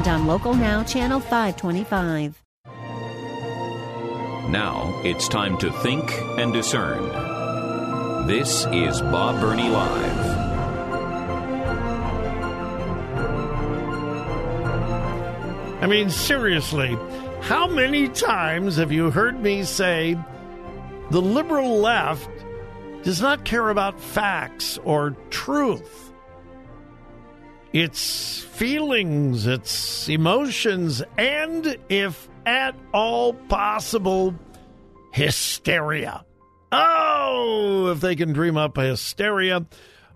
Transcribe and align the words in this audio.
and 0.00 0.08
on 0.08 0.26
Local 0.26 0.54
Now, 0.54 0.82
Channel 0.82 1.20
525. 1.20 2.42
Now 4.50 4.98
it's 5.04 5.28
time 5.28 5.58
to 5.58 5.70
think 5.70 6.10
and 6.38 6.54
discern. 6.54 8.26
This 8.26 8.64
is 8.72 9.02
Bob 9.02 9.40
Burney 9.40 9.68
Live. 9.68 10.26
I 15.82 15.86
mean, 15.86 16.08
seriously, 16.08 16.96
how 17.42 17.66
many 17.66 18.08
times 18.08 18.76
have 18.76 18.92
you 18.92 19.10
heard 19.10 19.38
me 19.42 19.64
say 19.64 20.16
the 21.10 21.20
liberal 21.20 21.78
left 21.78 22.30
does 23.02 23.20
not 23.20 23.44
care 23.44 23.68
about 23.68 24.00
facts 24.00 24.78
or 24.84 25.10
truth? 25.28 26.09
It's 27.72 28.40
feelings, 28.40 29.46
it's 29.46 30.08
emotions, 30.08 31.04
and 31.16 31.76
if 31.88 32.28
at 32.44 32.74
all 32.92 33.32
possible, 33.32 34.34
hysteria. 35.12 36.24
Oh, 36.72 37.92
if 37.92 38.00
they 38.00 38.16
can 38.16 38.32
dream 38.32 38.56
up 38.56 38.76
a 38.76 38.86
hysteria 38.86 39.66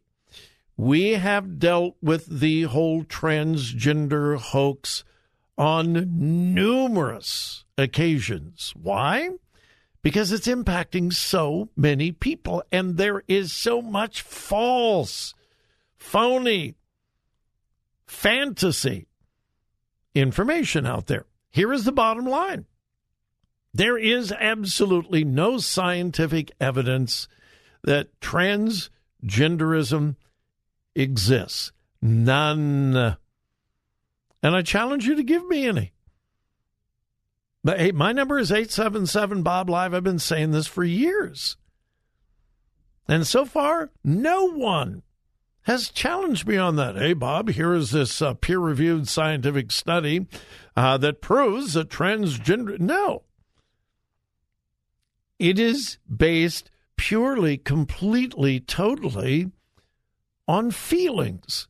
we 0.80 1.12
have 1.12 1.60
dealt 1.60 1.98
with 2.02 2.40
the 2.40 2.62
whole 2.62 3.04
transgender 3.04 4.38
hoax 4.38 5.04
on 5.58 6.54
numerous 6.54 7.66
occasions. 7.78 8.74
Why? 8.82 9.32
Because 10.02 10.32
it's 10.32 10.48
impacting 10.48 11.12
so 11.14 11.70
many 11.76 12.12
people, 12.12 12.64
and 12.72 12.98
there 12.98 13.24
is 13.28 13.52
so 13.52 13.82
much 13.82 14.22
false, 14.22 15.34
phony, 15.98 16.76
fantasy 18.08 19.08
information 20.16 20.86
out 20.86 21.08
there. 21.08 21.26
Here 21.50 21.74
is 21.74 21.84
the 21.84 21.92
bottom 21.92 22.26
line 22.26 22.66
there 23.74 23.98
is 23.98 24.32
absolutely 24.32 25.24
no 25.24 25.58
scientific 25.58 26.52
evidence 26.60 27.28
that 27.84 28.20
transgenderism 28.20 30.16
exists. 30.96 31.72
None. 32.02 32.96
And 34.42 34.56
I 34.56 34.62
challenge 34.62 35.06
you 35.06 35.16
to 35.16 35.24
give 35.24 35.46
me 35.48 35.68
any. 35.68 35.92
But 37.64 37.80
hey, 37.80 37.92
my 37.92 38.12
number 38.12 38.40
is 38.40 38.52
877 38.52 39.44
Bob 39.44 39.70
Live. 39.70 39.94
I've 39.94 40.04
been 40.04 40.20
saying 40.20 40.52
this 40.52 40.68
for 40.68 40.84
years. 40.84 41.58
And 43.08 43.26
so 43.28 43.44
far, 43.44 43.92
no 44.04 44.46
one 44.46 45.04
has 45.64 45.90
challenged 45.90 46.48
me 46.48 46.58
on 46.58 46.78
that. 46.78 46.96
Hey, 46.96 47.14
Bob, 47.14 47.50
here 47.50 47.74
is 47.74 47.92
this 47.92 48.22
uh, 48.22 48.34
peer 48.36 48.60
reviewed 48.60 49.08
scientific 49.08 49.72
study 49.72 50.28
uh, 50.76 50.98
that 50.98 51.22
proves 51.22 51.74
that 51.74 51.90
transgender. 51.90 52.80
No. 52.80 53.24
It 55.38 55.60
is 55.60 55.98
based 56.08 56.72
purely, 56.98 57.58
completely, 57.58 58.60
totally 58.60 59.52
on 60.48 60.72
feelings 60.72 61.68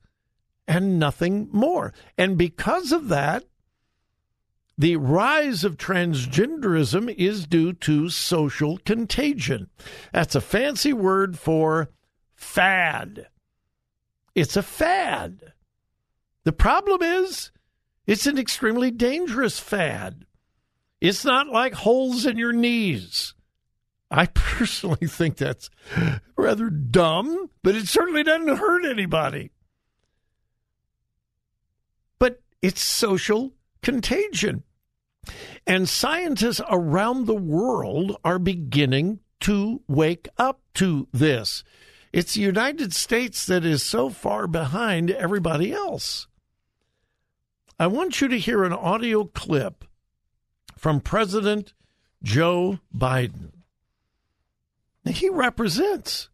and 0.67 0.99
nothing 0.99 1.49
more. 1.51 1.93
And 2.17 2.37
because 2.37 2.91
of 2.91 3.07
that, 3.09 3.43
the 4.79 4.95
rise 4.95 5.65
of 5.65 5.75
transgenderism 5.75 7.13
is 7.15 7.45
due 7.45 7.73
to 7.73 8.07
social 8.07 8.77
contagion. 8.77 9.69
That's 10.13 10.35
a 10.35 10.41
fancy 10.41 10.93
word 10.93 11.37
for 11.37 11.89
fad. 12.33 13.27
It's 14.33 14.55
a 14.55 14.63
fad. 14.63 15.51
The 16.45 16.53
problem 16.53 17.03
is, 17.03 17.51
it's 18.07 18.25
an 18.25 18.37
extremely 18.37 18.89
dangerous 18.89 19.59
fad. 19.59 20.23
It's 21.01 21.25
not 21.25 21.47
like 21.47 21.73
holes 21.73 22.25
in 22.25 22.37
your 22.37 22.53
knees. 22.53 23.33
I 24.09 24.25
personally 24.33 25.07
think 25.07 25.35
that's 25.35 25.69
rather 26.37 26.69
dumb, 26.69 27.49
but 27.63 27.75
it 27.75 27.89
certainly 27.89 28.23
doesn't 28.23 28.55
hurt 28.55 28.85
anybody. 28.85 29.51
But 32.17 32.41
it's 32.61 32.81
social 32.81 33.51
contagion. 33.81 34.63
And 35.65 35.87
scientists 35.87 36.61
around 36.69 37.25
the 37.25 37.35
world 37.35 38.17
are 38.23 38.39
beginning 38.39 39.19
to 39.41 39.81
wake 39.87 40.27
up 40.37 40.61
to 40.75 41.07
this. 41.13 41.63
It's 42.11 42.33
the 42.33 42.41
United 42.41 42.93
States 42.93 43.45
that 43.45 43.63
is 43.63 43.83
so 43.83 44.09
far 44.09 44.47
behind 44.47 45.11
everybody 45.11 45.71
else. 45.71 46.27
I 47.79 47.87
want 47.87 48.19
you 48.19 48.27
to 48.27 48.39
hear 48.39 48.63
an 48.63 48.73
audio 48.73 49.25
clip 49.25 49.85
from 50.75 50.99
President 50.99 51.73
Joe 52.23 52.79
Biden. 52.95 53.51
He 55.05 55.29
represents 55.29 56.29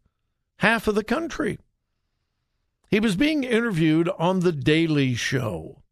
half 0.58 0.88
of 0.88 0.94
the 0.94 1.04
country. 1.04 1.58
He 2.90 3.00
was 3.00 3.16
being 3.16 3.44
interviewed 3.44 4.08
on 4.18 4.40
The 4.40 4.52
Daily 4.52 5.14
Show. 5.14 5.82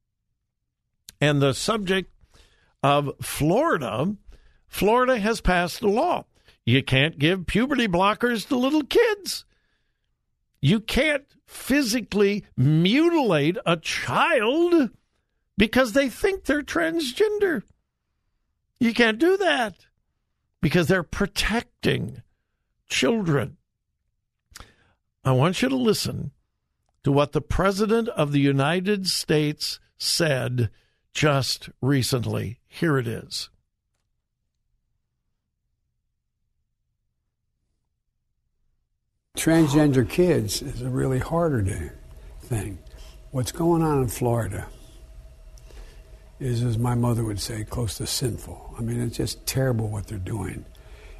And 1.20 1.40
the 1.40 1.54
subject 1.54 2.10
of 2.84 3.14
Florida, 3.22 4.14
Florida 4.68 5.18
has 5.18 5.40
passed 5.40 5.80
a 5.80 5.88
law. 5.88 6.26
You 6.66 6.82
can't 6.82 7.18
give 7.18 7.46
puberty 7.46 7.88
blockers 7.88 8.46
to 8.48 8.58
little 8.58 8.84
kids. 8.84 9.46
You 10.60 10.80
can't 10.80 11.24
physically 11.46 12.44
mutilate 12.58 13.56
a 13.64 13.78
child 13.78 14.90
because 15.56 15.94
they 15.94 16.10
think 16.10 16.44
they're 16.44 16.62
transgender. 16.62 17.62
You 18.78 18.92
can't 18.92 19.18
do 19.18 19.38
that 19.38 19.86
because 20.60 20.86
they're 20.86 21.02
protecting 21.02 22.22
children. 22.86 23.56
I 25.24 25.32
want 25.32 25.62
you 25.62 25.70
to 25.70 25.76
listen 25.76 26.32
to 27.02 27.10
what 27.10 27.32
the 27.32 27.40
President 27.40 28.10
of 28.10 28.32
the 28.32 28.40
United 28.40 29.06
States 29.06 29.80
said 29.96 30.68
just 31.14 31.70
recently. 31.80 32.58
Here 32.74 32.98
it 32.98 33.06
is. 33.06 33.50
Transgender 39.38 40.08
kids 40.08 40.60
is 40.60 40.82
a 40.82 40.88
really 40.88 41.20
harder 41.20 41.94
thing. 42.42 42.80
What's 43.30 43.52
going 43.52 43.82
on 43.82 44.02
in 44.02 44.08
Florida 44.08 44.66
is, 46.40 46.64
as 46.64 46.76
my 46.76 46.96
mother 46.96 47.22
would 47.22 47.38
say, 47.38 47.62
close 47.62 47.98
to 47.98 48.08
sinful. 48.08 48.74
I 48.76 48.82
mean, 48.82 49.00
it's 49.00 49.18
just 49.18 49.46
terrible 49.46 49.86
what 49.86 50.08
they're 50.08 50.18
doing. 50.18 50.64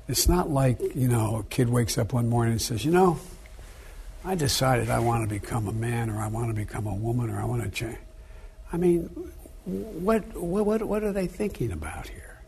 It's 0.09 0.29
not 0.29 0.51
like, 0.51 0.81
you 0.97 1.07
know, 1.07 1.37
a 1.37 1.45
kid 1.45 1.69
wakes 1.69 1.97
up 1.99 2.13
one 2.13 2.29
morning 2.29 2.55
and 2.55 2.63
says, 2.63 2.85
you 2.85 2.91
know, 2.91 3.21
I 4.25 4.35
decided 4.35 4.91
I 4.91 4.99
want 4.99 5.23
to 5.23 5.33
become 5.33 5.69
a 5.69 5.73
man 5.73 6.11
or 6.11 6.19
I 6.19 6.27
want 6.27 6.49
to 6.49 6.55
become 6.55 6.89
a 6.89 6.95
woman 6.95 7.31
or 7.31 7.41
I 7.41 7.45
want 7.45 7.63
to 7.63 7.71
change. 7.71 7.99
I 8.73 8.77
mean, 8.77 9.09
what, 9.65 10.23
what, 10.37 10.83
what 10.83 11.03
are 11.03 11.13
they 11.13 11.27
thinking 11.27 11.73
about 11.73 12.09
here? 12.09 12.43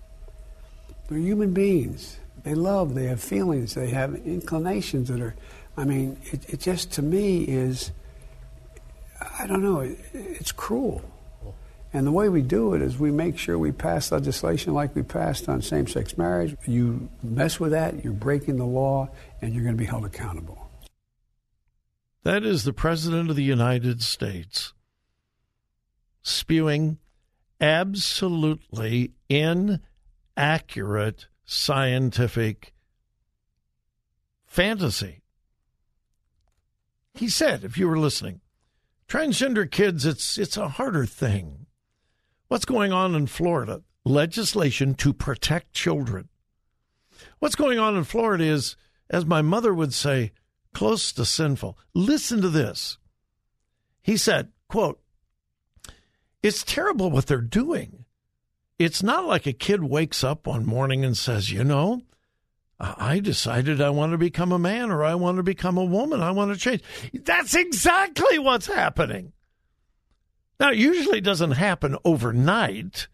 They're 1.09 1.19
human 1.19 1.53
beings. 1.53 2.19
They 2.43 2.55
love, 2.55 2.95
they 2.95 3.07
have 3.07 3.21
feelings, 3.21 3.75
they 3.75 3.91
have 3.91 4.15
inclinations 4.15 5.09
that 5.09 5.21
are, 5.21 5.35
I 5.77 5.85
mean, 5.85 6.17
it, 6.27 6.49
it 6.49 6.61
just 6.61 6.93
to 6.93 7.03
me 7.03 7.43
is, 7.43 7.91
I 9.39 9.47
don't 9.47 9.63
know, 9.63 9.81
it, 9.81 9.99
it's 10.13 10.53
cruel. 10.53 11.03
And 11.93 12.07
the 12.07 12.13
way 12.13 12.29
we 12.29 12.43
do 12.43 12.75
it 12.75 12.83
is 12.83 12.99
we 12.99 13.11
make 13.11 13.39
sure 13.39 13.59
we 13.59 13.73
pass 13.73 14.13
legislation 14.13 14.75
like 14.75 14.95
we 14.95 15.03
passed 15.03 15.49
on 15.49 15.63
same 15.63 15.87
sex 15.87 16.19
marriage. 16.19 16.55
You 16.67 17.09
mess 17.23 17.59
with 17.59 17.71
that, 17.71 18.05
you're 18.05 18.13
breaking 18.13 18.59
the 18.59 18.67
law, 18.67 19.09
and 19.41 19.55
you're 19.55 19.65
going 19.65 19.77
to 19.77 19.79
be 19.79 19.87
held 19.87 20.05
accountable. 20.05 20.69
That 22.23 22.45
is 22.45 22.65
the 22.65 22.73
President 22.73 23.31
of 23.31 23.37
the 23.37 23.43
United 23.43 24.03
States 24.03 24.75
spewing 26.23 26.99
absolutely 27.61 29.13
inaccurate 29.29 31.27
scientific 31.45 32.75
fantasy. 34.47 35.23
He 37.15 37.29
said, 37.29 37.65
if 37.65 37.79
you 37.79 37.89
were 37.89 37.99
listening, 37.99 38.41
transgender 39.09 39.71
kids, 39.71 40.05
it's 40.05 40.37
it's 40.39 40.57
a 40.57 40.69
harder 40.69 41.07
thing. 41.07 41.67
What's 42.49 42.65
going 42.65 42.93
on 42.93 43.15
in 43.15 43.27
Florida? 43.27 43.83
Legislation 44.05 44.95
to 44.97 45.13
protect 45.13 45.73
children. 45.73 46.29
What's 47.39 47.57
going 47.57 47.79
on 47.79 47.97
in 47.97 48.05
Florida 48.05 48.45
is, 48.45 48.77
as 49.11 49.25
my 49.25 49.43
mother 49.43 49.75
would 49.75 49.95
say, 49.95 50.33
close 50.75 51.13
to 51.13 51.25
sinful. 51.25 51.79
Listen 51.95 52.41
to 52.43 52.51
this. 52.51 52.99
He 54.03 54.17
said, 54.17 54.53
quote, 54.69 55.01
it's 56.47 56.63
terrible 56.63 57.11
what 57.11 57.27
they're 57.27 57.41
doing. 57.41 58.05
It's 58.79 59.03
not 59.03 59.27
like 59.27 59.47
a 59.47 59.53
kid 59.53 59.83
wakes 59.83 60.23
up 60.23 60.47
one 60.47 60.65
morning 60.65 61.05
and 61.05 61.17
says, 61.17 61.51
you 61.51 61.65
know, 61.65 62.03
I 62.79 63.21
decided 63.21 63.81
I 63.81 63.91
want 63.91 64.13
to 64.13 64.19
become 64.19 64.53
a 64.53 64.59
man 64.59 64.91
or 64.91 65.03
I 65.03 65.15
want 65.15 65.39
to 65.39 65.43
become 65.43 65.79
a 65.79 65.85
woman. 65.85 66.21
I 66.21 66.31
want 66.31 66.53
to 66.53 66.61
change. 66.61 66.83
That's 67.13 67.55
exactly 67.55 68.39
what's 68.39 68.67
happening. 68.67 69.33
Now, 70.61 70.71
it 70.71 70.79
usually 70.79 71.21
doesn't 71.21 71.53
happen 71.53 71.97
overnight, 72.05 73.09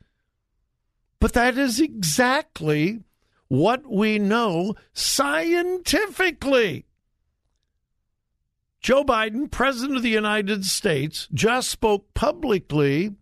but 1.20 1.32
that 1.32 1.56
is 1.56 1.80
exactly 1.80 3.04
what 3.48 3.88
we 3.88 4.18
know 4.18 4.74
scientifically. 4.92 6.86
Joe 8.80 9.04
Biden, 9.04 9.48
President 9.48 9.96
of 9.96 10.02
the 10.02 10.08
United 10.08 10.64
States, 10.64 11.28
just 11.32 11.70
spoke 11.70 12.12
publicly 12.14 13.14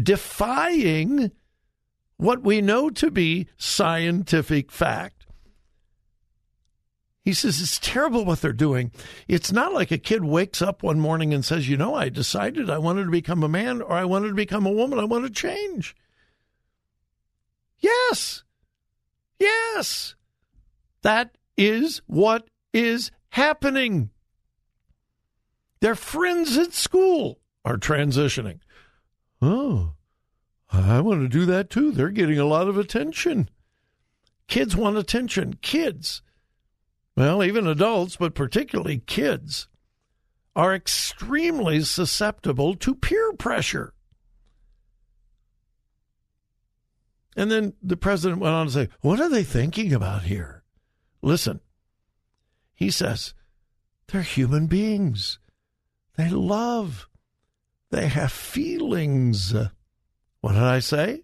defying 0.00 1.30
what 2.16 2.42
we 2.42 2.60
know 2.60 2.90
to 2.90 3.10
be 3.10 3.46
scientific 3.56 4.70
fact. 4.70 5.26
He 7.22 7.34
says 7.34 7.60
it's 7.60 7.80
terrible 7.80 8.24
what 8.24 8.40
they're 8.40 8.52
doing. 8.52 8.92
It's 9.26 9.50
not 9.50 9.74
like 9.74 9.90
a 9.90 9.98
kid 9.98 10.24
wakes 10.24 10.62
up 10.62 10.84
one 10.84 11.00
morning 11.00 11.34
and 11.34 11.44
says, 11.44 11.68
You 11.68 11.76
know, 11.76 11.92
I 11.92 12.08
decided 12.08 12.70
I 12.70 12.78
wanted 12.78 13.04
to 13.06 13.10
become 13.10 13.42
a 13.42 13.48
man 13.48 13.82
or 13.82 13.92
I 13.92 14.04
wanted 14.04 14.28
to 14.28 14.34
become 14.34 14.64
a 14.64 14.70
woman. 14.70 15.00
I 15.00 15.04
want 15.04 15.24
to 15.24 15.30
change. 15.30 15.96
Yes. 17.78 18.44
Yes. 19.40 20.14
That 21.02 21.36
is 21.56 22.00
what 22.06 22.48
is 22.72 23.10
happening. 23.30 24.10
Their 25.80 25.96
friends 25.96 26.56
at 26.56 26.74
school 26.74 27.40
are 27.64 27.76
transitioning. 27.76 28.60
Oh, 29.42 29.94
I 30.70 31.00
want 31.00 31.20
to 31.22 31.28
do 31.28 31.46
that 31.46 31.70
too. 31.70 31.92
They're 31.92 32.10
getting 32.10 32.38
a 32.38 32.44
lot 32.44 32.68
of 32.68 32.78
attention. 32.78 33.48
Kids 34.48 34.76
want 34.76 34.96
attention. 34.96 35.58
Kids, 35.62 36.22
well, 37.16 37.42
even 37.42 37.66
adults, 37.66 38.16
but 38.16 38.34
particularly 38.34 38.98
kids, 38.98 39.68
are 40.54 40.74
extremely 40.74 41.80
susceptible 41.82 42.74
to 42.76 42.94
peer 42.94 43.32
pressure. 43.34 43.92
And 47.36 47.50
then 47.50 47.74
the 47.82 47.96
president 47.96 48.40
went 48.40 48.54
on 48.54 48.66
to 48.66 48.72
say, 48.72 48.88
What 49.02 49.20
are 49.20 49.28
they 49.28 49.44
thinking 49.44 49.92
about 49.92 50.22
here? 50.22 50.62
Listen, 51.20 51.60
he 52.74 52.90
says, 52.90 53.34
they're 54.08 54.22
human 54.22 54.66
beings. 54.66 55.38
They 56.16 56.28
love. 56.30 57.08
They 57.90 58.08
have 58.08 58.32
feelings. 58.32 59.54
What 60.40 60.52
did 60.52 60.62
I 60.62 60.80
say? 60.80 61.22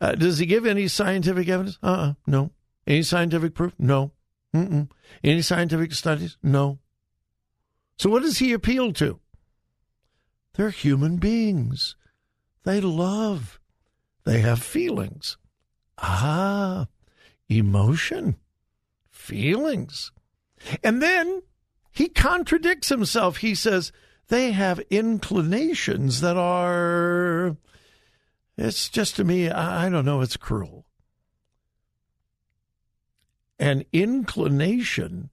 Uh, 0.00 0.12
does 0.12 0.38
he 0.38 0.46
give 0.46 0.66
any 0.66 0.88
scientific 0.88 1.48
evidence? 1.48 1.78
Uh 1.82 1.86
uh 1.86 2.12
no. 2.26 2.50
Any 2.86 3.02
scientific 3.02 3.54
proof? 3.54 3.74
No. 3.78 4.12
Mm-mm. 4.54 4.88
Any 5.22 5.42
scientific 5.42 5.92
studies? 5.92 6.38
No. 6.42 6.78
So 7.98 8.10
what 8.10 8.22
does 8.22 8.38
he 8.38 8.52
appeal 8.52 8.92
to? 8.94 9.20
They're 10.54 10.70
human 10.70 11.16
beings. 11.16 11.96
They 12.64 12.80
love. 12.80 13.60
They 14.24 14.40
have 14.40 14.62
feelings. 14.62 15.36
Ah, 15.98 16.86
emotion, 17.48 18.36
feelings. 19.10 20.12
And 20.82 21.02
then 21.02 21.42
he 21.90 22.08
contradicts 22.08 22.88
himself. 22.88 23.38
He 23.38 23.54
says 23.54 23.92
they 24.28 24.52
have 24.52 24.80
inclinations 24.90 26.20
that 26.20 26.36
are, 26.36 27.56
it's 28.56 28.88
just 28.88 29.16
to 29.16 29.24
me, 29.24 29.50
I, 29.50 29.88
don't 29.88 30.04
know, 30.04 30.20
it's 30.20 30.36
cruel. 30.36 30.84
An 33.58 33.84
inclination 33.92 35.30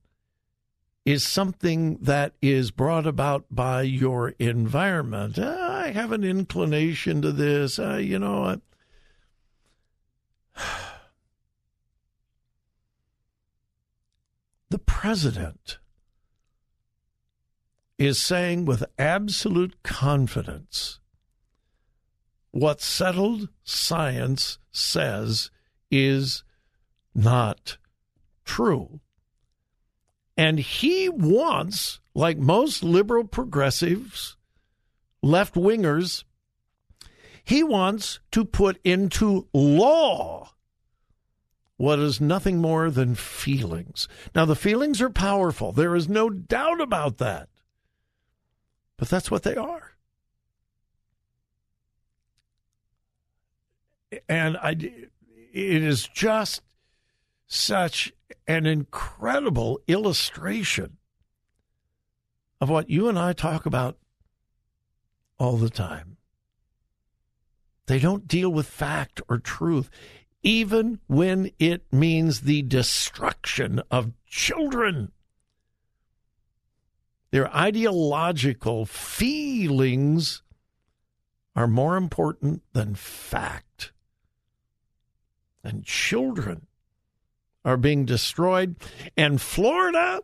is 1.05 1.23
something 1.23 1.97
that 2.01 2.33
is 2.41 2.71
brought 2.71 3.05
about 3.05 3.45
by 3.51 3.83
your 3.83 4.29
environment. 4.39 5.37
I 5.37 5.91
have 5.91 6.11
an 6.11 6.23
inclination 6.23 7.21
to 7.21 7.31
this. 7.31 7.77
Uh, 7.77 7.97
you 7.97 8.17
know, 8.17 8.59
the 14.69 14.79
president 14.79 15.77
is 17.97 18.21
saying 18.21 18.65
with 18.65 18.83
absolute 18.97 19.81
confidence 19.83 20.99
what 22.51 22.81
settled 22.81 23.49
science 23.63 24.59
says 24.71 25.51
is 25.91 26.43
not 27.13 27.77
true. 28.45 28.99
And 30.37 30.59
he 30.59 31.09
wants, 31.09 31.99
like 32.13 32.37
most 32.37 32.83
liberal 32.83 33.25
progressives, 33.25 34.37
left 35.21 35.55
wingers, 35.55 36.23
he 37.43 37.63
wants 37.63 38.19
to 38.31 38.43
put 38.43 38.79
into 38.83 39.47
law 39.53 40.51
what 41.77 41.99
is 41.99 42.21
nothing 42.21 42.59
more 42.59 42.89
than 42.89 43.15
feelings. 43.15 44.07
Now, 44.33 44.45
the 44.45 44.55
feelings 44.55 45.01
are 45.01 45.09
powerful. 45.09 45.71
There 45.71 45.95
is 45.95 46.07
no 46.07 46.29
doubt 46.29 46.79
about 46.79 47.17
that. 47.17 47.49
But 48.97 49.09
that's 49.09 49.29
what 49.29 49.43
they 49.43 49.55
are. 49.55 49.91
And 54.29 54.57
I, 54.57 54.71
it 54.71 55.83
is 55.83 56.07
just 56.07 56.61
such 57.47 58.13
an 58.47 58.65
incredible 58.65 59.81
illustration 59.87 60.97
of 62.61 62.69
what 62.69 62.89
you 62.89 63.09
and 63.09 63.19
I 63.19 63.33
talk 63.33 63.65
about 63.65 63.97
all 65.37 65.57
the 65.57 65.69
time. 65.69 66.17
They 67.87 67.99
don't 67.99 68.27
deal 68.27 68.49
with 68.49 68.67
fact 68.67 69.21
or 69.29 69.37
truth, 69.37 69.89
even 70.41 70.99
when 71.07 71.51
it 71.59 71.85
means 71.91 72.41
the 72.41 72.61
destruction 72.61 73.81
of 73.91 74.13
children. 74.25 75.11
Their 77.35 77.53
ideological 77.53 78.85
feelings 78.85 80.41
are 81.53 81.67
more 81.67 81.97
important 81.97 82.63
than 82.71 82.95
fact. 82.95 83.91
And 85.61 85.83
children 85.83 86.67
are 87.65 87.75
being 87.75 88.05
destroyed. 88.05 88.77
And 89.17 89.41
Florida 89.41 90.21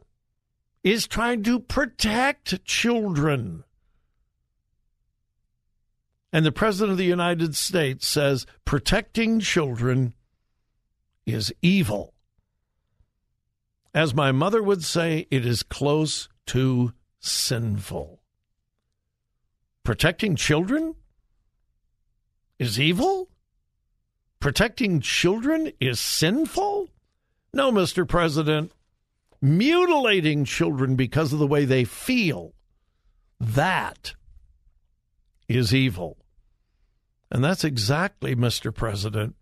is 0.86 1.06
trying 1.06 1.44
to 1.44 1.60
protect 1.60 2.63
children. 2.63 3.65
And 6.32 6.46
the 6.46 6.53
President 6.53 6.94
of 6.94 6.98
the 6.98 7.03
United 7.03 7.58
States 7.58 8.08
says 8.08 8.46
protecting 8.63 9.41
children 9.41 10.13
is 11.25 11.51
evil. 11.62 12.13
As 13.94 14.13
my 14.13 14.32
mother 14.32 14.63
would 14.63 14.86
say, 14.86 15.27
it 15.30 15.46
is 15.46 15.62
close 15.62 16.30
to 16.46 16.94
sinful. 17.21 18.19
Protecting 19.83 20.35
children 20.35 20.95
is 22.59 22.79
evil? 22.79 23.29
Protecting 24.39 24.99
children 24.99 25.71
is 25.79 25.99
sinful? 25.99 26.89
No, 27.53 27.71
Mr. 27.71 28.07
President. 28.07 28.71
Mutilating 29.41 30.45
children 30.45 30.95
because 30.95 31.33
of 31.33 31.39
the 31.39 31.47
way 31.47 31.65
they 31.65 31.83
feel, 31.83 32.53
that 33.39 34.13
is 35.47 35.73
evil. 35.73 36.17
And 37.31 37.43
that's 37.43 37.63
exactly, 37.63 38.35
Mr. 38.35 38.73
President, 38.73 39.35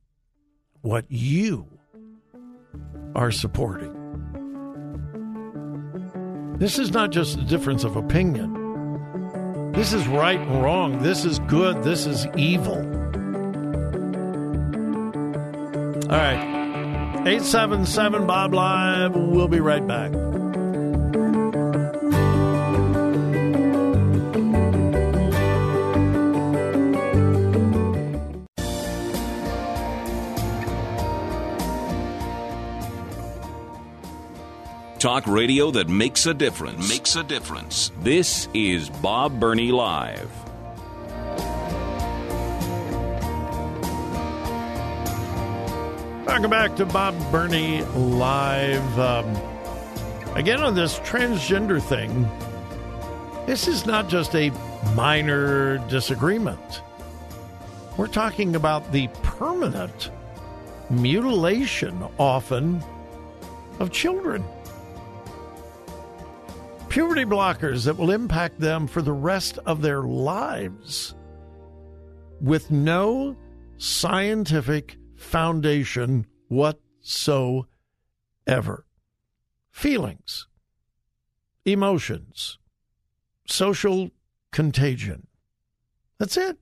what 0.82 1.06
you 1.10 1.68
are 3.14 3.32
supporting. 3.32 3.99
This 6.60 6.78
is 6.78 6.92
not 6.92 7.12
just 7.12 7.38
a 7.38 7.42
difference 7.42 7.86
of 7.86 7.96
opinion. 7.96 9.72
This 9.72 9.94
is 9.94 10.06
right 10.10 10.38
and 10.38 10.62
wrong. 10.62 11.02
This 11.02 11.24
is 11.24 11.40
good. 11.40 11.84
This 11.84 12.06
is 12.06 12.28
evil. 12.36 12.76
All 16.04 16.18
right. 16.18 17.16
877 17.26 18.28
Bob 18.28 18.54
Live. 18.54 19.16
We'll 19.16 19.48
be 19.48 19.62
right 19.62 19.88
back. 19.88 20.12
Talk 35.00 35.28
radio 35.28 35.72
that 35.72 35.88
makes 35.88 36.26
a 36.26 36.34
difference. 36.34 36.90
Makes 36.90 37.16
a 37.16 37.24
difference. 37.24 37.94
This 38.02 38.50
is 38.54 38.90
Bob 38.90 39.40
Burney 39.40 39.72
Live. 39.72 40.30
Welcome 46.28 46.50
back 46.52 46.76
to 46.76 46.86
Bob 46.86 47.16
Burney 47.32 47.82
Live. 47.96 49.00
Um, 49.00 49.38
again, 50.36 50.62
on 50.62 50.76
this 50.76 51.00
transgender 51.00 51.82
thing, 51.82 52.30
this 53.46 53.70
is 53.70 53.86
not 53.86 54.10
just 54.10 54.36
a 54.36 54.50
minor 54.96 55.78
disagreement. 55.88 56.82
We're 57.96 58.08
talking 58.08 58.58
about 58.58 58.92
the 58.92 59.08
permanent 59.24 60.12
mutilation, 60.90 62.04
often, 62.18 62.84
of 63.80 63.94
children 63.94 64.44
puberty 66.90 67.24
blockers 67.24 67.86
that 67.86 67.98
will 67.98 68.12
impact 68.12 68.60
them 68.60 68.88
for 68.88 69.02
the 69.02 69.14
rest 69.14 69.60
of 69.60 69.82
their 69.82 70.02
lives 70.02 71.16
with 72.42 72.72
no 72.72 73.38
scientific 73.78 74.98
foundation 75.16 76.26
whatsoever. 76.48 77.68
Feelings, 79.72 80.48
emotions, 81.64 82.58
social 83.46 84.10
contagion. 84.52 85.28
That's 86.18 86.38
it. 86.38 86.58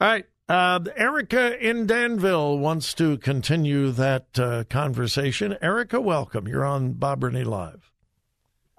All 0.00 0.08
right. 0.08 0.24
Uh, 0.48 0.80
Erica 0.96 1.56
in 1.64 1.86
Danville 1.86 2.58
wants 2.58 2.92
to 2.94 3.18
continue 3.18 3.92
that 3.92 4.36
uh, 4.36 4.64
conversation. 4.68 5.56
Erica, 5.62 6.00
welcome. 6.00 6.48
You're 6.48 6.64
on 6.64 6.94
Bob 6.94 7.20
Burney 7.20 7.44
Live. 7.44 7.89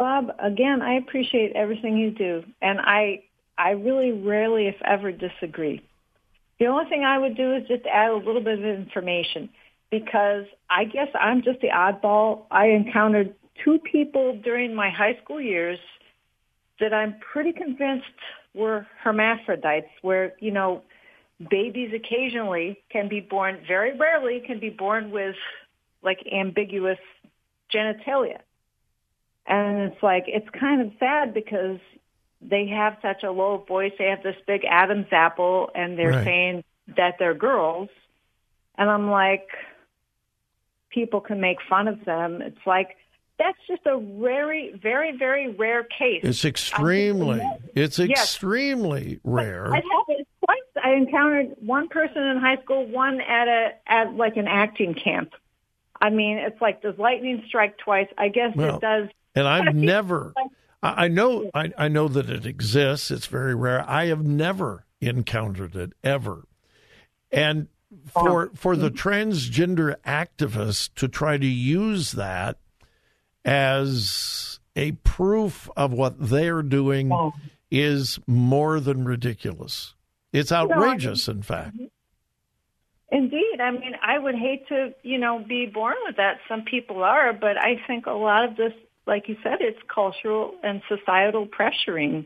Bob, 0.02 0.32
again, 0.40 0.82
I 0.82 0.96
appreciate 0.96 1.52
everything 1.56 1.96
you 1.96 2.10
do, 2.10 2.44
and 2.60 2.80
I 2.82 3.22
I 3.56 3.74
really 3.74 4.12
rarely, 4.12 4.66
if 4.66 4.82
ever, 4.84 5.12
disagree. 5.12 5.80
The 6.60 6.66
only 6.66 6.90
thing 6.90 7.04
I 7.04 7.20
would 7.20 7.38
do 7.38 7.54
is 7.54 7.68
just 7.68 7.86
add 7.86 8.10
a 8.10 8.16
little 8.16 8.42
bit 8.42 8.58
of 8.58 8.66
information 8.66 9.48
because 9.92 10.46
I 10.72 10.86
guess 10.86 11.10
I'm 11.14 11.44
just 11.44 11.62
the 11.62 11.68
oddball. 11.68 12.46
I 12.50 12.70
encountered 12.70 13.36
two 13.64 13.78
people 13.78 14.42
during 14.44 14.74
my 14.74 14.90
high 14.90 15.20
school 15.24 15.40
years 15.40 15.78
that 16.80 16.96
I'm 16.96 17.18
pretty 17.20 17.54
convinced 17.54 18.08
were 18.56 18.88
hermaphrodites, 19.04 19.92
where, 20.02 20.34
you 20.40 20.50
know, 20.50 20.82
babies 21.52 21.92
occasionally 21.94 22.80
can 22.90 23.08
be 23.08 23.20
born, 23.20 23.60
very 23.68 23.96
rarely 23.96 24.42
can 24.48 24.60
be 24.60 24.72
born 24.72 25.12
with 25.12 25.36
like 26.02 26.18
ambiguous 26.34 26.98
genitalia. 27.72 28.40
And 29.46 29.92
it's 29.92 30.04
like, 30.04 30.26
it's 30.28 30.50
kind 30.50 30.82
of 30.82 30.92
sad 31.00 31.34
because 31.34 31.80
they 32.42 32.68
have 32.68 32.98
such 33.02 33.24
a 33.24 33.32
low 33.32 33.64
voice. 33.68 33.92
They 33.98 34.06
have 34.06 34.24
this 34.24 34.36
big 34.48 34.66
Adam's 34.66 35.12
apple 35.12 35.70
and 35.76 35.98
they're 35.98 36.10
right. 36.10 36.24
saying 36.24 36.64
that 36.96 37.16
they're 37.20 37.34
girls. 37.34 37.90
And 38.78 38.90
I'm 38.90 39.10
like, 39.10 39.48
people 40.90 41.22
can 41.22 41.40
make 41.40 41.58
fun 41.70 41.88
of 41.88 42.04
them. 42.06 42.42
It's 42.42 42.66
like, 42.66 42.98
that's 43.38 43.58
just 43.68 43.86
a 43.88 43.98
very, 43.98 44.74
very, 44.82 45.18
very 45.18 45.52
rare 45.52 45.84
case. 45.84 46.22
It's 46.24 46.46
extremely, 46.46 47.42
it's 47.76 48.00
extremely 48.00 49.20
rare. 49.24 49.74
I've 49.74 49.84
it 50.10 50.28
twice. 50.46 50.84
I 50.84 50.92
encountered 50.94 51.56
one 51.60 51.88
person 51.90 52.22
in 52.22 52.38
high 52.38 52.58
school, 52.58 52.86
one 52.86 53.20
at 53.20 53.48
a, 53.48 53.72
at 53.88 54.14
like 54.14 54.38
an 54.38 54.48
acting 54.48 54.94
camp. 54.94 55.34
I 56.00 56.12
mean, 56.12 56.38
it's 56.38 56.62
like, 56.62 56.82
does 56.82 56.98
lightning 56.98 57.44
strike 57.48 57.78
twice? 57.78 58.08
I 58.18 58.30
guess 58.30 58.56
well, 58.56 58.76
it 58.76 58.82
does 58.82 59.10
and 59.36 59.48
I've 59.48 59.76
never. 59.76 60.34
I 60.84 61.08
know. 61.08 61.50
I, 61.54 61.72
I 61.78 61.88
know 61.90 62.08
that 62.08 62.30
it 62.30 62.46
exists. 62.46 63.12
It's 63.12 63.28
very 63.28 63.54
rare. 63.54 63.88
I 63.88 64.08
have 64.08 64.26
never 64.26 64.86
encountered 65.00 65.76
it 65.76 65.94
ever. 66.04 66.48
And 67.32 67.68
oh. 68.16 68.26
for 68.26 68.52
for 68.56 68.76
the 68.76 68.90
mm-hmm. 68.90 69.10
transgender 69.10 69.96
activists 70.06 70.90
to 70.96 71.08
try 71.08 71.38
to 71.38 71.46
use 71.46 72.14
that 72.14 72.58
as 73.46 74.60
a 74.76 74.94
proof 74.94 75.70
of 75.76 75.94
what 75.94 76.16
they're 76.20 76.64
doing 76.64 77.12
oh. 77.12 77.34
is 77.70 78.20
more 78.28 78.80
than 78.80 79.06
ridiculous. 79.06 79.96
It's 80.34 80.52
outrageous, 80.52 81.28
in 81.28 81.42
fact. 81.42 81.76
Mm-hmm. 81.76 81.86
Indeed. 83.12 83.60
I 83.60 83.72
mean, 83.72 83.94
I 84.02 84.18
would 84.18 84.36
hate 84.36 84.68
to, 84.70 84.94
you 85.04 85.18
know, 85.18 85.44
be 85.46 85.66
born 85.66 85.96
with 86.06 86.16
that. 86.16 86.38
Some 86.48 86.64
people 86.64 87.04
are, 87.04 87.34
but 87.34 87.58
I 87.58 87.82
think 87.86 88.06
a 88.06 88.12
lot 88.12 88.46
of 88.46 88.56
this 88.56 88.72
like 89.08 89.28
you 89.28 89.36
said, 89.44 89.58
it's 89.60 89.80
cultural 89.94 90.54
and 90.64 90.82
societal 90.88 91.48
pressuring 91.48 92.26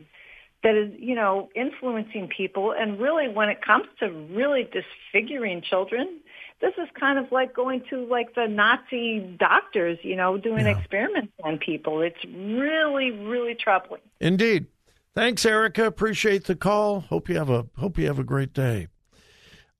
that 0.62 0.74
is, 0.74 0.92
you 0.98 1.14
know, 1.14 1.48
influencing 1.54 2.28
people. 2.28 2.74
And 2.76 2.98
really, 3.00 3.28
when 3.28 3.48
it 3.48 3.62
comes 3.62 3.86
to 4.00 4.10
really 4.10 4.64
disfiguring 4.64 5.62
children, 5.62 6.20
this 6.60 6.72
is 6.78 6.88
kind 6.98 7.18
of 7.18 7.30
like 7.30 7.54
going 7.54 7.82
to 7.90 8.06
like 8.06 8.34
the 8.34 8.46
Nazi 8.46 9.20
doctors, 9.38 9.98
you 10.02 10.16
know, 10.16 10.38
doing 10.38 10.66
yeah. 10.66 10.76
experiments 10.78 11.32
on 11.44 11.58
people. 11.58 12.00
It's 12.00 12.24
really, 12.24 13.10
really 13.10 13.54
troubling. 13.54 14.00
Indeed. 14.20 14.66
Thanks, 15.14 15.46
Erica. 15.46 15.86
Appreciate 15.86 16.44
the 16.44 16.56
call. 16.56 17.00
Hope 17.00 17.28
you 17.28 17.36
have 17.36 17.48
a 17.48 17.66
hope 17.78 17.98
you 17.98 18.06
have 18.06 18.18
a 18.18 18.24
great 18.24 18.52
day. 18.52 18.88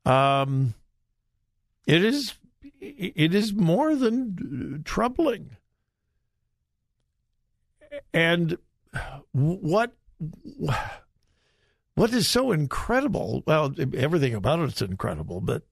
Um, 0.07 0.75
it 1.87 2.03
is 2.05 2.35
it 2.81 3.35
is 3.35 3.53
more 3.53 3.95
than 3.95 4.83
troubling. 4.85 5.57
And 8.13 8.59
what 9.33 9.95
what 11.95 12.13
is 12.13 12.29
so 12.29 12.53
incredible? 12.53 13.43
Well, 13.47 13.75
everything 13.95 14.35
about 14.35 14.61
it's 14.61 14.83
incredible, 14.83 15.41
but 15.41 15.63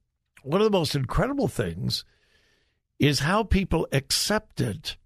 one 0.43 0.61
of 0.61 0.64
the 0.64 0.78
most 0.78 0.95
incredible 0.95 1.49
things 1.49 2.04
is 2.99 3.21
how 3.21 3.43
people 3.43 3.87
accept 3.93 4.61
it 4.61 4.97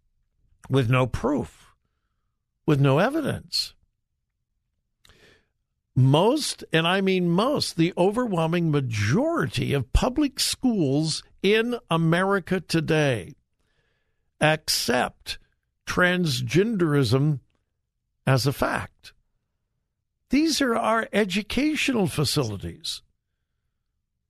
with 0.69 0.91
no 0.91 1.07
proof, 1.07 1.75
with 2.67 2.81
no 2.81 2.99
evidence. 2.99 3.75
Most, 5.97 6.63
and 6.73 6.87
I 6.87 7.01
mean 7.01 7.29
most, 7.29 7.77
the 7.77 7.93
overwhelming 7.99 8.71
majority 8.71 9.73
of 9.73 9.93
public 9.93 10.39
schools 10.39 11.25
in 11.43 11.77
America 11.91 12.61
today 12.61 13.35
accept 14.41 15.39
transgenderism 15.89 17.41
as 18.27 18.47
a 18.47 18.53
fact. 18.53 19.15
These 20.31 20.61
are 20.61 20.77
our 20.77 21.09
educational 21.13 22.07
facilities. 22.07 23.03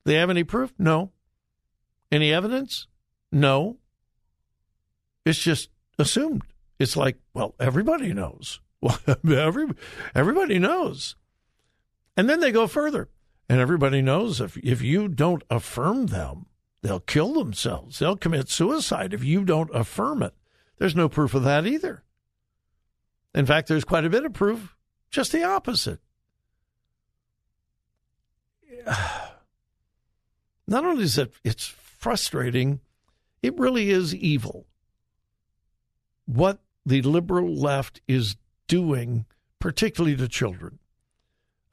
They 0.05 0.15
have 0.15 0.29
any 0.29 0.45
proof? 0.45 0.73
No. 0.79 1.11
Any 2.11 2.33
evidence? 2.33 2.87
No. 3.31 3.77
It's 5.25 5.39
just 5.39 5.69
assumed. 5.99 6.43
It's 6.79 6.95
like, 6.95 7.17
well, 7.33 7.55
everybody 7.59 8.13
knows. 8.13 8.59
Well, 8.81 8.97
every, 9.29 9.67
everybody 10.15 10.57
knows. 10.57 11.17
And 12.15 12.29
then 12.29 12.39
they 12.39 12.53
go 12.53 12.65
further. 12.65 13.09
And 13.49 13.59
everybody 13.59 14.01
knows 14.01 14.39
if, 14.39 14.55
if 14.55 14.81
you 14.81 15.09
don't 15.09 15.43
affirm 15.49 16.05
them, 16.05 16.45
they'll 16.81 17.01
kill 17.01 17.33
themselves. 17.33 17.99
They'll 17.99 18.15
commit 18.15 18.47
suicide 18.47 19.13
if 19.13 19.21
you 19.21 19.43
don't 19.43 19.69
affirm 19.73 20.23
it. 20.23 20.33
There's 20.79 20.95
no 20.95 21.07
proof 21.09 21.35
of 21.35 21.43
that 21.43 21.67
either. 21.67 22.03
In 23.35 23.45
fact, 23.45 23.67
there's 23.67 23.83
quite 23.85 24.05
a 24.05 24.09
bit 24.09 24.25
of 24.25 24.33
proof, 24.33 24.75
just 25.11 25.31
the 25.31 25.43
opposite. 25.43 25.99
Not 30.67 30.85
only 30.85 31.03
is 31.03 31.17
it 31.17 31.33
it's 31.43 31.65
frustrating, 31.67 32.79
it 33.43 33.57
really 33.57 33.89
is 33.89 34.15
evil. 34.15 34.65
What 36.25 36.59
the 36.85 37.01
liberal 37.01 37.53
left 37.53 38.01
is 38.07 38.37
doing, 38.67 39.25
particularly 39.59 40.15
to 40.17 40.27
children. 40.27 40.79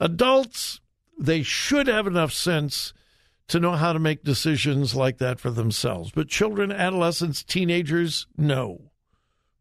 Adults, 0.00 0.80
they 1.18 1.42
should 1.42 1.86
have 1.86 2.06
enough 2.06 2.32
sense 2.32 2.92
to 3.48 3.60
know 3.60 3.72
how 3.72 3.92
to 3.92 3.98
make 3.98 4.24
decisions 4.24 4.94
like 4.94 5.18
that 5.18 5.38
for 5.38 5.50
themselves. 5.50 6.10
But 6.10 6.28
children, 6.28 6.72
adolescents, 6.72 7.44
teenagers, 7.44 8.26
no. 8.36 8.90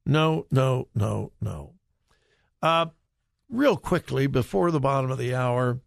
No, 0.06 0.46
no, 0.52 0.88
no, 0.94 1.32
no. 1.42 1.74
Uh, 2.62 2.88
real 3.50 3.78
quickly, 3.78 4.28
before 4.28 4.72
the 4.72 4.80
bottom 4.80 5.12
of 5.12 5.18
the 5.18 5.34
hour, 5.34 5.80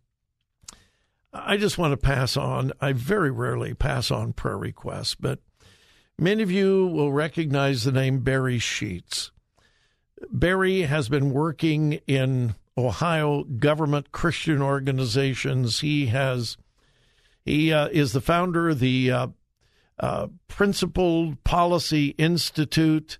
I 1.33 1.57
just 1.57 1.79
want 1.79 1.93
to 1.93 1.97
pass 1.97 2.37
on. 2.37 2.73
I 2.81 2.93
very 2.93 3.31
rarely 3.31 3.75
pass 3.75 4.11
on 4.11 4.33
prayer 4.33 4.59
requests, 4.59 5.15
but 5.15 5.41
many 6.19 6.43
of 6.43 6.51
you 6.51 6.87
will 6.87 7.13
recognize 7.13 7.85
the 7.85 7.93
name 7.93 8.21
Barry 8.21 8.59
Sheets. 8.59 9.31
Barry 10.31 10.83
has 10.83 11.09
been 11.09 11.33
working 11.33 12.01
in 12.07 12.55
Ohio 12.77 13.45
government 13.45 14.13
Christian 14.13 14.63
organizations. 14.63 15.81
He 15.81 16.07
has 16.07 16.57
he 17.45 17.73
uh, 17.73 17.89
is 17.89 18.13
the 18.13 18.21
founder 18.21 18.71
of 18.71 18.79
the 18.79 19.11
uh, 19.11 19.27
uh, 19.99 20.29
Principled 20.49 21.43
Policy 21.45 22.09
Institute. 22.19 23.19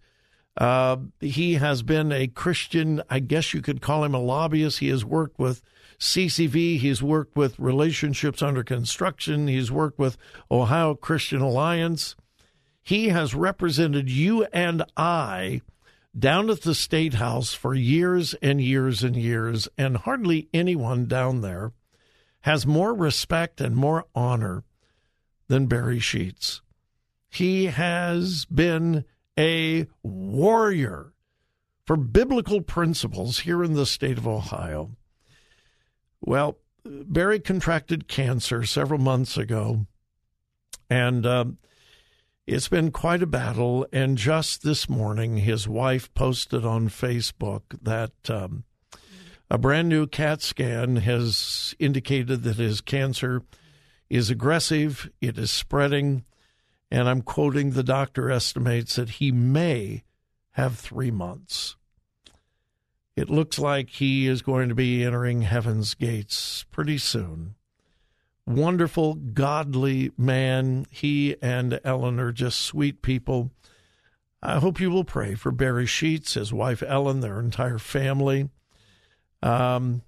Uh, 0.59 0.97
he 1.21 1.55
has 1.55 1.83
been 1.83 2.11
a 2.11 2.27
Christian, 2.27 3.01
I 3.09 3.21
guess 3.21 3.55
you 3.55 3.63
could 3.63 3.81
call 3.81 4.03
him 4.03 4.15
a 4.15 4.21
lobbyist. 4.21 4.81
He 4.81 4.89
has 4.89 5.05
worked 5.05 5.39
with 5.39 5.63
CCV. 6.01 6.79
He's 6.79 7.01
worked 7.01 7.37
with 7.37 7.59
Relationships 7.61 8.43
Under 8.43 8.65
Construction. 8.65 9.47
He's 9.47 9.71
worked 9.71 10.01
with 10.01 10.17
Ohio 10.51 10.97
Christian 10.97 11.41
Alliance. 11.41 12.17
He 12.83 13.09
has 13.09 13.37
represented 13.37 14.11
you 14.11 14.45
and 14.53 14.83
I 14.97 15.61
down 16.19 16.51
at 16.51 16.63
the 16.63 16.75
State 16.75 17.15
House 17.15 17.55
for 17.55 17.75
years 17.75 18.35
and 18.43 18.61
years 18.61 19.05
and 19.05 19.15
years, 19.15 19.69
and 19.79 19.99
hardly 19.99 20.49
anyone 20.53 21.07
down 21.07 21.41
there 21.41 21.73
has 22.43 22.67
more 22.67 22.95
respect 22.95 23.61
and 23.61 23.77
more 23.77 24.07
honor 24.15 24.65
than 25.47 25.67
Barry 25.67 26.01
Sheets. 26.01 26.63
He 27.29 27.67
has 27.67 28.45
been 28.47 29.05
a 29.39 29.87
warrior 30.03 31.13
for 31.87 31.97
biblical 31.97 32.61
principles 32.61 33.41
here 33.41 33.63
in 33.63 33.75
the 33.75 33.87
state 33.87 34.19
of 34.19 34.27
Ohio. 34.27 34.91
Well, 36.21 36.59
Barry 36.85 37.39
contracted 37.39 38.09
cancer 38.09 38.65
several 38.65 38.99
months 38.99 39.37
ago, 39.37 39.87
and 40.91 41.25
um, 41.25 41.59
it's 42.47 42.69
been 42.69 42.91
quite 42.91 43.23
a 43.23 43.27
battle. 43.27 43.87
And 43.93 44.19
just 44.19 44.63
this 44.63 44.89
morning, 44.89 45.39
his 45.39 45.69
wife 45.69 46.13
posted 46.15 46.65
on 46.65 46.89
Facebook 46.89 47.63
that 47.81 48.13
um, 48.29 48.65
a 49.51 49.57
brand 49.57 49.89
new 49.89 50.07
CAT 50.07 50.43
scan 50.43 50.97
has 50.97 51.75
indicated 51.79 52.43
that 52.43 52.57
his 52.57 52.81
cancer 52.81 53.43
is 54.11 54.31
aggressive, 54.31 55.09
it 55.21 55.39
is 55.39 55.51
spreading, 55.51 56.25
and 56.91 57.09
I'm 57.09 57.23
quoting 57.23 57.71
the 57.71 57.83
doctor 57.83 58.31
estimates 58.31 58.97
that 58.97 59.11
he 59.11 59.31
may 59.31 60.05
have 60.53 60.79
three 60.79 61.11
months. 61.11 61.77
It 63.17 63.29
looks 63.29 63.59
like 63.59 63.91
he 63.91 64.27
is 64.27 64.43
going 64.43 64.69
to 64.69 64.75
be 64.75 65.05
entering 65.05 65.43
heaven's 65.43 65.95
gates 65.95 66.65
pretty 66.71 66.99
soon. 66.99 67.57
Wonderful, 68.47 69.15
godly 69.15 70.13
man. 70.17 70.87
He 70.91 71.37
and 71.43 71.81
Ellen 71.85 72.19
are 72.19 72.33
just 72.33 72.61
sweet 72.61 73.03
people. 73.03 73.51
I 74.41 74.59
hope 74.61 74.81
you 74.81 74.91
will 74.91 75.05
pray 75.05 75.35
for 75.35 75.51
Barry 75.51 75.85
Sheets, 75.85 76.35
his 76.35 76.53
wife 76.53 76.83
Ellen, 76.83 77.21
their 77.21 77.41
entire 77.41 77.79
family. 77.79 78.51
Um, 79.43 80.03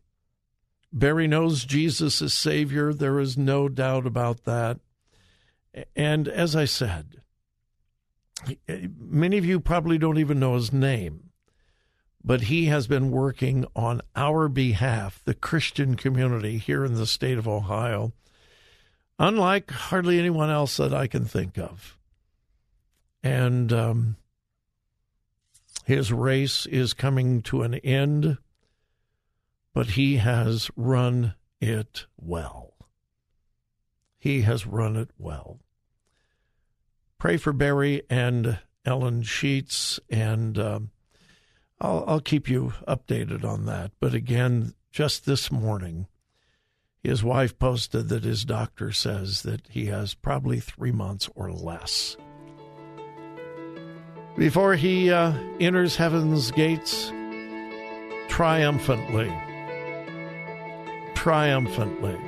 Barry 0.93 1.27
knows 1.27 1.65
Jesus 1.65 2.23
is 2.23 2.33
Savior. 2.33 2.93
There 2.93 3.19
is 3.19 3.37
no 3.37 3.69
doubt 3.69 4.07
about 4.07 4.45
that. 4.45 4.79
And 5.95 6.29
as 6.29 6.57
I 6.57 6.65
said, 6.65 7.23
many 8.99 9.39
of 9.39 9.45
you 9.45 9.61
probably 9.61 9.99
don't 9.99 10.19
even 10.19 10.41
know 10.41 10.55
his 10.55 10.73
name, 10.73 11.31
but 12.25 12.43
he 12.43 12.67
has 12.67 12.87
been 12.87 13.11
working 13.11 13.65
on 13.77 14.01
our 14.17 14.49
behalf, 14.49 15.21
the 15.25 15.35
Christian 15.35 15.95
community 15.95 16.59
here 16.59 16.85
in 16.85 16.95
the 16.95 17.07
state 17.07 17.39
of 17.39 17.47
Ohio, 17.47 18.13
unlike 19.19 19.71
hardly 19.71 20.19
anyone 20.19 20.51
else 20.51 20.77
that 20.79 20.95
I 20.95 21.07
can 21.07 21.25
think 21.25 21.59
of. 21.59 21.97
And 23.23 23.73
um, 23.73 24.17
his 25.85 26.13
race 26.13 26.67
is 26.67 26.95
coming 26.95 27.43
to 27.43 27.63
an 27.63 27.75
end 27.75 28.39
but 29.73 29.91
he 29.91 30.17
has 30.17 30.71
run 30.77 31.35
it 31.61 32.07
well. 32.17 32.70
He 34.21 34.43
has 34.43 34.67
run 34.67 34.97
it 34.97 35.11
well. 35.19 35.59
Pray 37.19 37.37
for 37.37 37.53
Barry 37.53 38.03
and 38.09 38.61
Ellen 38.85 39.23
Sheets, 39.23 39.99
and 40.09 40.57
um, 40.57 40.91
I'll, 41.81 42.05
I'll 42.07 42.21
keep 42.21 42.49
you 42.49 42.75
updated 42.87 43.45
on 43.45 43.67
that. 43.67 43.91
But 43.99 44.15
again, 44.15 44.75
just 44.93 45.27
this 45.27 45.51
morning, 45.51 46.07
his 47.03 47.25
wife 47.25 47.59
posted 47.59 48.09
that 48.11 48.23
his 48.23 48.45
doctor 48.45 48.93
says 48.93 49.43
that 49.43 49.63
he 49.69 49.87
has 49.87 50.15
probably 50.15 50.61
three 50.61 50.93
months 50.93 51.29
or 51.35 51.51
less. 51.51 52.17
Before 54.37 54.77
he 54.77 55.11
uh, 55.11 55.33
enters 55.59 55.97
heaven's 55.97 56.53
gates 56.53 57.11
triumphantly 58.29 59.33
triumphantly. 61.21 62.19